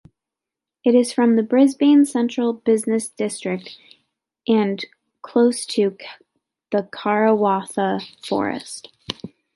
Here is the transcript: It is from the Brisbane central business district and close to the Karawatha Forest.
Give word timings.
It 0.83 0.95
is 0.95 1.13
from 1.13 1.35
the 1.35 1.43
Brisbane 1.43 2.05
central 2.05 2.53
business 2.53 3.07
district 3.07 3.77
and 4.47 4.83
close 5.21 5.63
to 5.67 5.95
the 6.71 6.89
Karawatha 6.91 8.01
Forest. 8.25 8.89